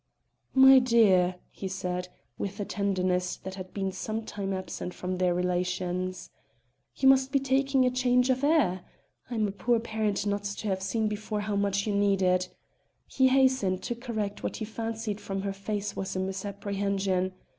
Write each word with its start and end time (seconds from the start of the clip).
"My 0.55 0.79
dear," 0.79 1.35
he 1.51 1.67
said, 1.67 2.07
with 2.35 2.59
a 2.59 2.65
tenderness 2.65 3.35
that 3.35 3.53
had 3.53 3.71
been 3.71 3.91
some 3.91 4.23
time 4.25 4.51
absent 4.51 4.95
from 4.95 5.19
their 5.19 5.35
relations, 5.35 6.31
"you 6.95 7.07
must 7.07 7.31
be 7.31 7.37
taking 7.37 7.85
a 7.85 7.91
change 7.91 8.31
of 8.31 8.43
air. 8.43 8.81
I'm 9.29 9.47
a 9.47 9.51
poor 9.51 9.79
parent 9.79 10.25
not 10.25 10.43
to 10.45 10.67
have 10.69 10.81
seen 10.81 11.07
before 11.07 11.41
how 11.41 11.55
much 11.55 11.85
you 11.85 11.93
need 11.93 12.23
it." 12.23 12.49
He 13.05 13.27
hastened 13.27 13.83
to 13.83 13.93
correct 13.93 14.41
what 14.41 14.55
he 14.57 14.65
fancied 14.65 15.21
from 15.21 15.43
her 15.43 15.53
face 15.53 15.95
was 15.95 16.15
a 16.15 16.19
misapprehension. 16.19 17.33